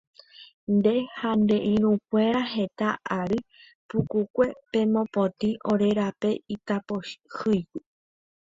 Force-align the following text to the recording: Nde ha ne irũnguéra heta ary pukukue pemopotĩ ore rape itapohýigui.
Nde 0.75 0.93
ha 1.17 1.31
ne 1.47 1.57
irũnguéra 1.73 2.41
heta 2.53 2.89
ary 3.19 3.39
pukukue 3.89 4.47
pemopotĩ 4.71 5.49
ore 5.71 5.89
rape 5.99 6.31
itapohýigui. 6.55 7.79